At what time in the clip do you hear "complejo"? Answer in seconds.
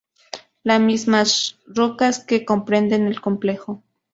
3.21-3.83